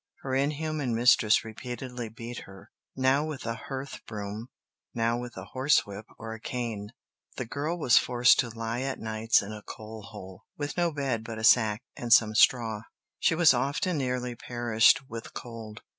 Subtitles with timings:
[0.23, 4.47] Her inhuman mistress repeatedly beat her, now with a hearth broom,
[4.95, 6.89] now with a horsewhip or a cane.
[7.37, 11.23] The girl was forced to lie at nights in a coal hole, with no bed
[11.23, 12.81] but a sack and some straw.
[13.19, 15.81] She was often nearly perished with cold.